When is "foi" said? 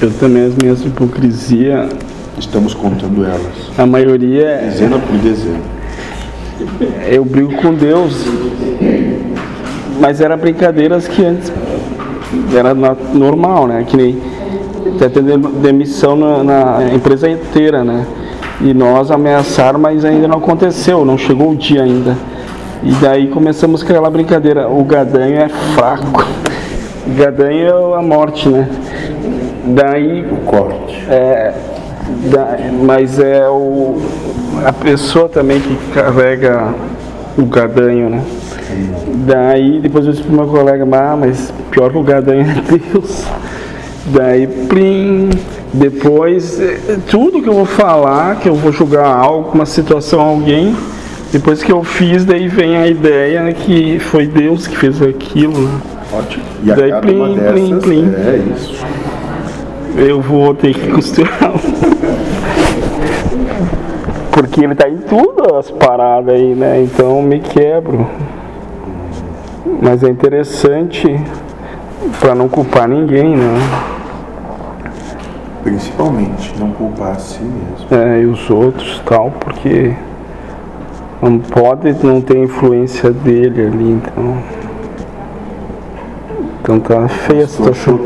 53.98-54.26